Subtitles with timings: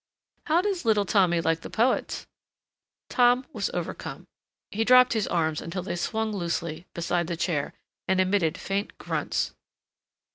[0.47, 2.25] "How does little Tommy like the poets?"
[3.07, 4.25] Tom was overcome.
[4.71, 7.75] He dropped his arms until they swung loosely beside the chair
[8.07, 9.53] and emitted faint grunts.